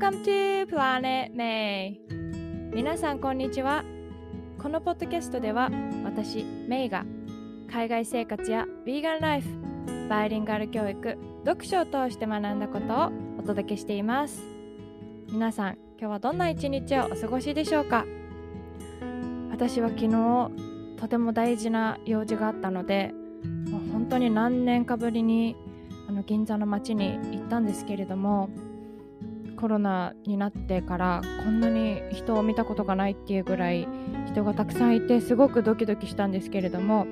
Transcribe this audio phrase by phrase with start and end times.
[0.00, 2.00] Welcome to Planet May
[2.74, 3.84] 皆さんこんにちは。
[4.56, 5.70] このポッドキャストでは
[6.02, 7.04] 私メイが
[7.70, 9.50] 海外生活やヴィーガンライフ
[10.08, 14.42] バイリンガル教育読書を通して学んだことをお届けしています。
[15.30, 18.06] 皆さん今日はどんな一日をお過ごしでしょうか？
[19.50, 20.50] 私は昨日
[20.98, 23.12] とても大事な用事があったので
[23.70, 25.56] もう本当に何年かぶりに
[26.08, 28.48] あの銀座の街に行ったんですけれども
[29.60, 33.86] コロナになってからこんなに人を見たことがないっていうぐらい
[34.26, 37.06] 人がたくさんいてすごくドキドキしたんですけれども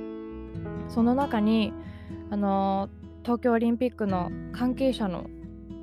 [0.89, 1.75] その中に
[2.31, 2.89] あの
[3.23, 5.27] 東京オリンピックの関係者の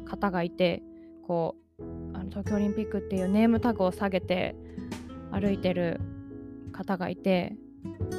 [0.05, 0.81] 方がいて
[1.27, 1.83] こう
[2.15, 4.55] あの東京オリンピックっていうネームタグを下げて
[5.31, 6.01] 歩いてる
[6.71, 7.55] 方がいて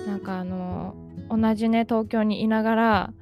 [0.07, 0.95] なんかあの
[1.31, 3.13] 同じね東京にいながら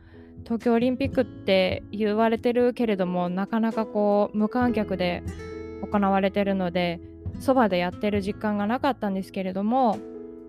[0.45, 5.23] 東京オリンピックって言われてるけれどもなかなかこう無観客で
[5.91, 7.01] 行われてるので
[7.41, 9.99] そばでやってる実感がなかったんですけれども、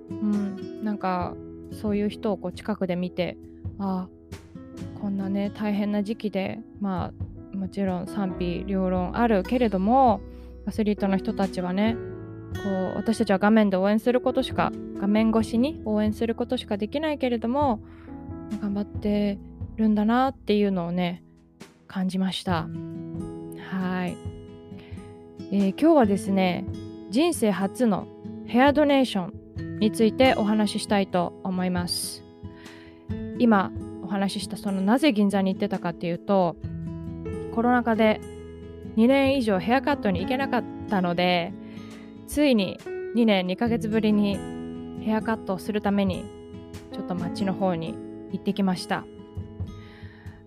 [0.09, 1.35] うん、なんか
[1.71, 3.37] そういう人をこう近くで見て
[3.79, 7.11] ああこんなね大変な時期でま
[7.53, 10.21] あもちろん賛否両論あるけれども
[10.65, 11.95] アスリートの人たちはね
[12.63, 17.81] こう私たちは画面で応援することしか画面越しに応援することしかできないけれども
[18.61, 19.37] 頑張って
[19.75, 21.23] るんだなっていうのをね
[21.87, 22.67] 感じました。
[23.71, 24.17] はい、
[25.51, 26.65] えー、今日はですね
[27.09, 28.07] 人生初の
[28.45, 32.23] ヘアドネーションについてお話ししたいと思います。
[33.39, 33.71] 今
[34.03, 36.55] お話ししたそのなぜ銀座に行ってたかっていうと
[37.53, 38.21] コロナ禍で
[38.97, 41.53] 2年以上ヘアカットに行けなかったので
[42.27, 42.79] ついに
[43.15, 44.37] 2年2ヶ月ぶりに
[45.01, 46.25] ヘアカットをするために
[46.93, 47.95] ちょっと街の方に
[48.31, 49.05] 行ってきました。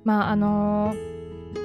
[0.09, 0.95] まああの、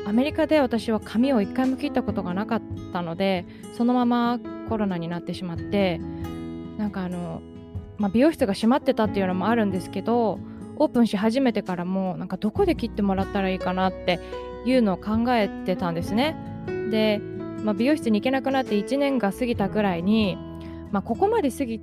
[0.05, 3.45] アメリカで私は髪を一回も切ったことがなかったので
[3.77, 5.99] そのままコロナになってしまって
[6.77, 7.41] なんかあの、
[7.97, 10.39] まあ、美容室が閉まってたっていうのもあるんですけど
[10.75, 14.19] オープンし始めてからもなんかどこで切ってもらったらいいかなって
[14.65, 16.35] いうのを考えてたんですね。
[16.89, 17.19] で、
[17.63, 20.37] まあ、美容室に行けなくなって1年が過ぎたぐらいに、
[20.91, 21.81] まあ、ここまで過ぎ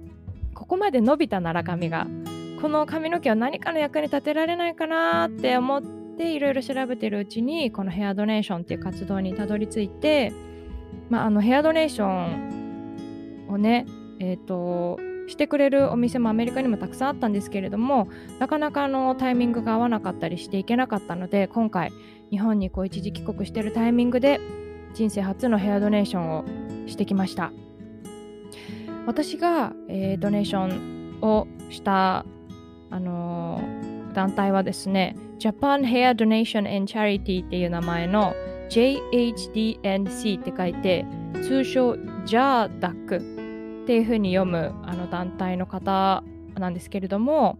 [0.55, 2.07] ここまで伸びたなら髪が
[2.61, 10.35] この髪の毛は何かの役に立てられないかなって思ってでいろいろ調べてるうちにこのヘアドネーションっていう活動にたどり着いて、
[11.09, 13.87] まあ、あのヘアドネーションをね
[14.19, 14.99] えっ、ー、と
[15.29, 21.91] してくれるお店もアメリカにもたくさんあったんですけれどもなかなかのタイミングが合わなかったりしていけなかったので今回
[22.31, 24.41] 日本にこう一時帰国してるタイミングで
[24.93, 26.45] 人生初のヘアドネーションを
[26.87, 27.53] してきました。
[29.07, 32.27] 私が、えー、ドネーションをした
[32.91, 33.80] あのー、
[34.21, 38.35] 団体はですね Japan Hair Donation and Charity っていう名前の
[38.69, 41.07] JHDNC って書いて
[41.43, 41.93] 通称
[42.27, 46.23] JADAC っていうふうに読むあの団体の方
[46.55, 47.59] なんですけれども、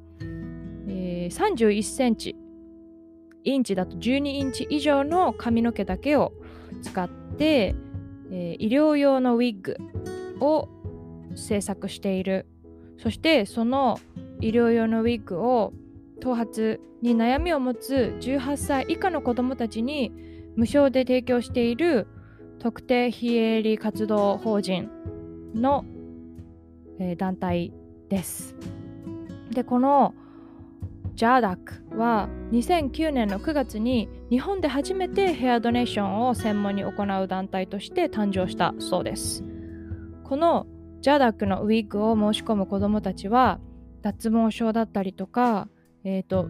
[0.87, 2.37] えー、31センチ
[3.45, 6.35] インチだと12インチ以上の髪の毛だけを
[6.83, 7.75] 使って、
[8.31, 9.79] えー、医療用のウィッグ
[10.45, 10.69] を
[11.35, 12.47] 制作している。
[12.99, 13.99] そしてその
[14.43, 15.73] 医療用のウィッグを
[16.21, 20.13] 頭髪に悩みを持つ18歳以下の子どもたちに
[20.57, 22.07] 無償で提供している
[22.59, 24.91] 特定非営利活動法人
[25.55, 25.85] の、
[26.99, 27.73] えー、団体
[28.09, 28.55] です。
[29.51, 30.15] でこの
[31.17, 39.45] JADAC は2009年の9月に日本で初めてヘアドネーションを専門に行う団体として誕生したそうです。
[40.25, 40.67] この
[41.03, 43.59] JADAC のウィッグを申し込む子どもたちは
[44.03, 45.69] 脱毛症だったりとか
[46.05, 46.49] えっ、ー、と、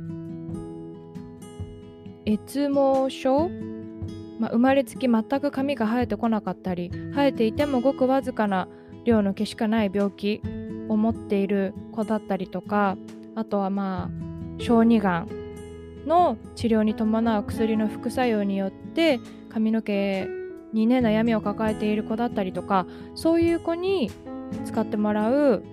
[2.26, 3.50] 越毛症、
[4.38, 8.68] まあ、生まれつき全く髪が生えてこなかったり生えていてもごくわずかな
[9.04, 10.40] 量の毛しかない病気
[10.88, 12.96] を持っている子だったりとか
[13.34, 14.10] あとはま
[14.58, 15.28] あ小児がん
[16.06, 20.28] の治療に伴う薬の副作用によって髪の毛
[20.72, 24.10] にね悩みを抱えている子だったりとかそういう子に
[24.64, 25.64] 使ってもらう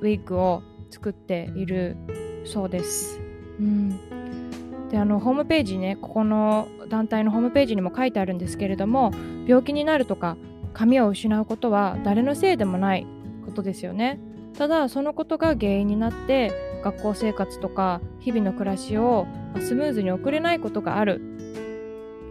[0.00, 1.96] ウィッグを作っている
[2.44, 3.20] そうです。
[3.60, 9.12] うん、であのホームページねここの団体のホームページにも書いてあるんですけれども
[9.46, 10.36] 病気になるとか
[10.72, 13.06] 髪を失うことは誰のせいでもない
[13.44, 14.18] ことですよね。
[14.56, 16.52] ただそのことが原因になって
[16.82, 19.26] 学校生活とか日々の暮らしを
[19.60, 21.20] スムーズに送れないことがある。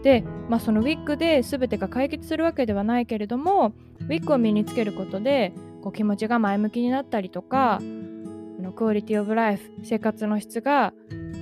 [0.02, 7.80] で、まあ、そのウィッグで全てが解決するわけではないけれどもウィッグを身につけることでこう気持ちが前向きになったりとか
[8.62, 10.92] のクオリティオブライフ生活の質が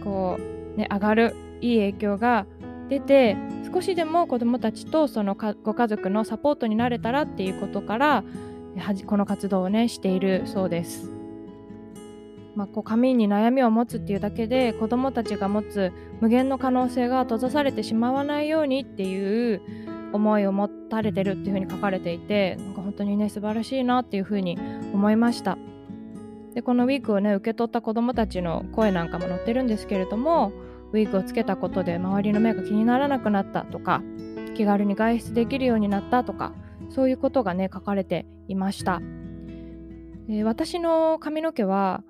[0.03, 0.39] こ
[0.75, 2.47] う、ね、上がるいい影響が
[2.89, 3.37] 出て
[3.73, 8.25] 少しでも子どもたちとそのご家族のサポートになれたらっていうことから
[9.07, 11.11] この活動をねしているそうです。
[12.57, 19.63] まあ、こう髪に悩みを持つっていうだけで子どもたちが持つ無限の可能性が閉ざされてしまわないようにっていう
[20.13, 24.59] 思いを持たれてるっていうふうに書かれていてなんか本当にね素晴らしいなっていうふうに
[24.93, 25.57] 思いました
[26.55, 30.53] でこのウィークをね受け取った子どもたちの声なんかも載ってるんですけれども
[30.93, 34.03] ウィークをつけたことで周りの目が気にならなくなったとか
[34.57, 36.53] 気軽に外出できるようになったとか
[36.91, 39.01] そういうことがね書かれていました、
[40.45, 42.03] 私の髪の毛は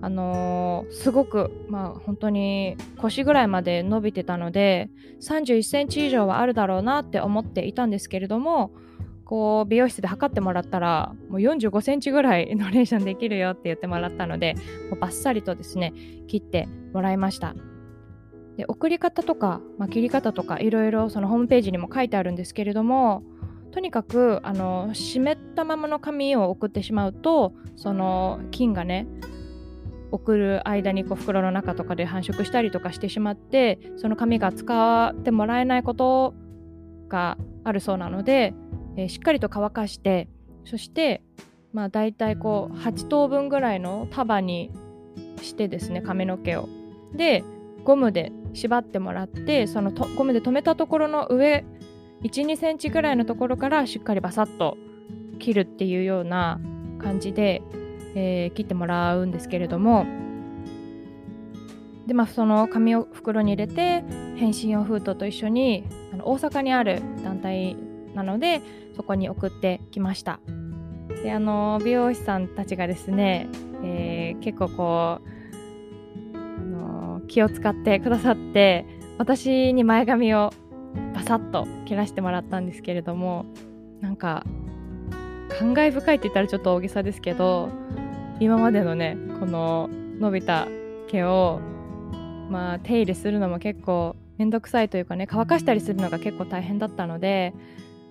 [0.00, 4.90] あのー、すごくまあ本当に腰ぐらいまで伸びてたので
[5.22, 8.72] 31センチ以上はあるだろうなって思っていたんですけれども
[9.24, 14.54] こう美容室で測ってもらったらもう45センチぐらい ノレーションできるよって言ってもらったので
[14.90, 15.92] もうバッサリとですね
[16.26, 17.54] 切ってもらいました。
[18.56, 23.24] で送り方とか、まあ、切り方とかいろいろそのホームページにも書いてあるんですけれども
[23.72, 29.08] とにかくあの湿ったままの髪を送ってしまうとその菌がね
[30.12, 36.34] 送る間にこう袋の中とかで繁殖したりとかしてしまってその紙が使ってもらえないこと
[37.08, 38.54] があるそうなので、
[38.96, 40.28] えー、しっかりと乾かして
[40.64, 41.22] そして
[41.72, 44.70] まあ大体こう8等分ぐらいの束に
[45.42, 46.68] してですね髪の毛を。
[47.14, 47.44] で
[47.84, 51.64] ゴムで縛ってもらってそのゴムで留めたところの上
[52.22, 54.78] 12センチぐらいのところからしっかりバサッと
[55.38, 56.60] 切るっていうような
[56.98, 57.62] 感じで
[58.14, 60.06] えー、切ってもらうんですけれども。
[62.06, 64.04] でまあその紙を袋に入れて
[64.36, 67.78] 返信用封筒と一緒にあの大阪にある団体
[68.14, 68.60] なので
[68.96, 70.40] そこに送ってきました。
[71.22, 73.48] であの美容師さんたちがですね、
[73.82, 78.86] えー、結構こうあの気を使ってくださって
[79.18, 80.52] 私に前髪を
[81.14, 83.46] バサッと切らしてもらったんですけれども
[84.00, 84.44] なんか
[85.58, 87.68] 感慨深いって言ったらちょっと大げさですけど
[88.40, 89.88] 今までのねこの
[90.18, 90.68] 伸びた
[91.08, 91.60] 毛を
[92.50, 97.54] まあ手入れするのも結構めんどくさいというかね乾かしたりするのが結構大変だったので、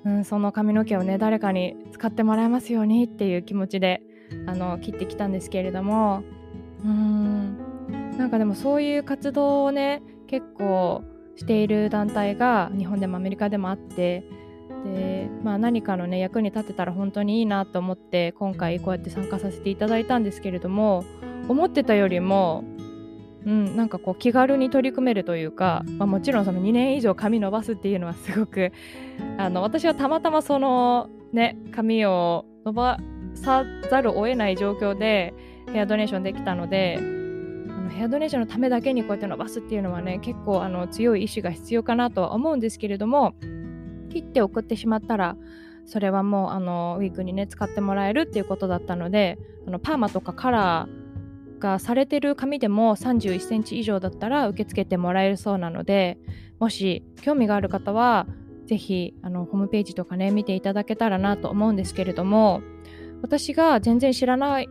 [0.06, 4.02] うん、その髪の毛をね誰かに使ってもらえますようにっていう気持ちで
[4.48, 6.24] あの切ってきたんですけれども。
[6.84, 7.58] うん。
[8.18, 11.04] なんかでもそういう活動をね結構
[11.36, 14.24] している団体が日本でもアメリカでもあって
[14.86, 21.04] で、まあ、何かのね役に立てたら本当にいいなと思って今回こうやって参加させていただいたんですけれども
[21.48, 22.64] 思ってたよりも、
[23.46, 28.72] うん、なんかこう気軽に取り組めるというか、まあ、もちろんその2年以上髪伸ばすっていうのはすごく
[29.38, 33.00] あの私はたまたまそのね髪を伸ば
[33.36, 35.34] さざるを得ない状況で
[35.72, 43.34] ヘアドネーションできたのであのヘアドネーションのためだけにこうやって伸ばすっていうのはね結構あの強い意志が必要かなとは思うんですけれども
[44.10, 45.36] 切って送ってしまったら
[45.86, 49.38] それはもうあのウィークにね使ってもらえるっていうことだったので
[49.68, 51.03] あのパーマとかカラー
[51.64, 56.18] がされてる紙でも31センチ以上だったら受け付けてもらえるそうなので
[56.60, 58.28] もし興味がある方は
[58.68, 62.62] ぜひあのホームページとかね見ていただけたらなと思うんですけれども
[63.22, 64.68] 私が全然知らない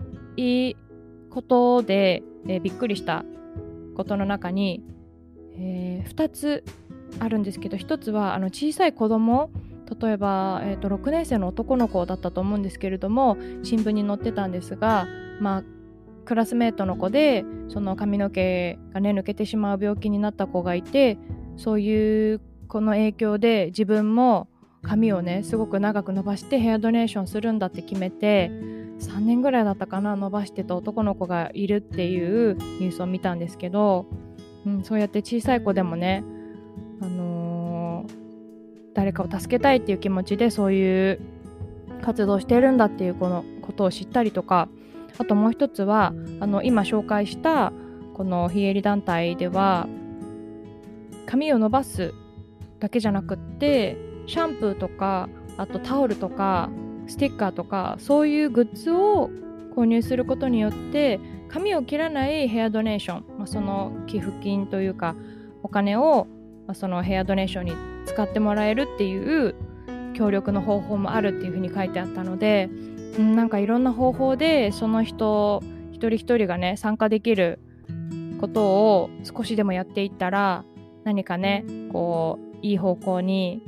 [1.30, 3.24] ことで、えー、びっくりした
[3.96, 4.84] ことの中に、
[5.56, 6.64] えー、2つ
[7.18, 9.50] あるんですけど一つはあの小さい子供
[10.00, 15.06] 例えば、えーと、6年生の男の子だったと思うんですけれども新聞に載ってたんですが、
[15.40, 15.64] まあ、
[16.24, 21.18] クラスメートの子でその髪の毛がね抜けてしまう病気になった子がいて
[21.56, 24.48] そういうこの影響で自分も
[24.82, 28.48] 髪をねすごく長く伸ばしてヘアドネーションするんだって決めて
[28.98, 34.06] 3年ぐらいだったかな伸ばしてた男の子がいるっていうニュースを見たんですけど、
[34.66, 36.24] うん、そうやって小さい子でもね
[37.00, 38.12] あのー、
[38.94, 41.20] 誰かを助けたいっていう気持ちでそういう
[42.00, 44.68] 活動してるんだっていうこのことを知ったりとか
[45.18, 47.72] あともう一つはあの今紹介した
[48.14, 49.88] この非営利団体では
[51.26, 52.14] 髪を伸ばす
[52.80, 56.70] だけじゃなくってシャンプーとかあとタオルとか
[57.06, 59.30] スティッカーとかそういうグッズを
[59.74, 65.14] 購入することによって髪を切らないヘアドネーション、まあ、その寄付金というか
[65.62, 66.26] お金を
[66.66, 67.72] まあ、そのヘアドネーションに
[68.06, 69.54] 使ってもらえるっていう
[70.14, 72.68] 協力の方法もあるっていうふうに書いてあったので、
[73.18, 77.58] なんかいろんな方法でその人一人一人がね参加できる
[78.40, 78.64] こと
[78.96, 80.64] を少しでもやっていったら
[81.04, 83.62] 何かねこういい方向に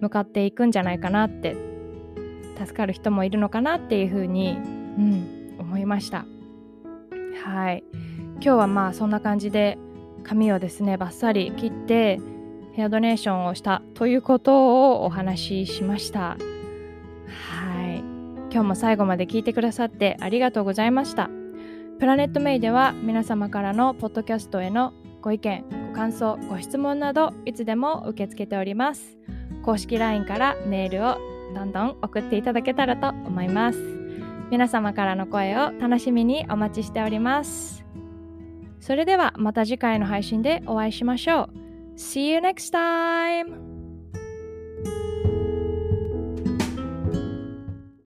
[0.00, 1.56] 向かっていくんじゃないかなって
[2.58, 6.24] 助かる人もいるのかなっていうふうに、うん、思いました
[7.44, 7.84] はい
[8.36, 9.78] 今日はまあそんな感じで
[10.22, 12.18] 髪をですねバッサリ切って
[12.72, 16.36] ヘアドネーションをしたということをお話ししました。
[18.56, 21.28] 今日も最後まで聞いてくださってありがとうございました。
[21.98, 29.18] プラネットメイでは皆様からのポッドキャストへのご意見、ご感想、ご質問などいつでも受け付けております。
[29.62, 31.18] 公式 LINE からメールを
[31.54, 33.78] どんどん送っていただけたらと思います。
[34.50, 37.84] 皆様からの声を楽しみにお待ちしております。
[38.80, 41.50] それではまた次回の配信でお会いしましょ
[41.94, 41.98] う。
[41.98, 43.65] See you next time!